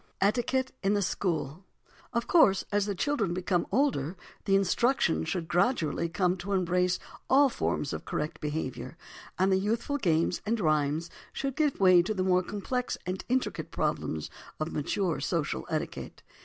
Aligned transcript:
ETIQUETTE 0.19 0.71
IN 0.81 0.95
THE 0.95 1.03
SCHOOL 1.03 1.63
Of 2.11 2.25
course, 2.27 2.65
as 2.71 2.87
the 2.87 2.95
children 2.95 3.35
become 3.35 3.67
older, 3.71 4.17
the 4.45 4.55
instruction 4.55 5.25
should 5.25 5.47
gradually 5.47 6.09
come 6.09 6.37
to 6.37 6.53
embrace 6.53 6.97
all 7.29 7.49
forms 7.49 7.93
of 7.93 8.03
correct 8.03 8.41
behaviour, 8.41 8.97
and 9.37 9.51
the 9.51 9.59
youthful 9.59 9.99
games 9.99 10.41
and 10.43 10.59
rhymes 10.59 11.11
should 11.31 11.55
give 11.55 11.79
way 11.79 12.01
to 12.01 12.15
the 12.15 12.23
more 12.23 12.41
complex 12.41 12.97
and 13.05 13.23
intricate 13.29 13.69
problems 13.69 14.31
of 14.59 14.71
mature 14.71 15.19
social 15.19 15.67
etiquette. 15.69 16.23